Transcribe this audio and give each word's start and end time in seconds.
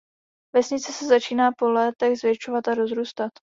Vesnice 0.55 0.93
se 0.93 1.05
začíná 1.05 1.51
po 1.51 1.69
létech 1.69 2.19
zvětšovat 2.19 2.67
a 2.67 2.73
rozrůstat. 2.73 3.31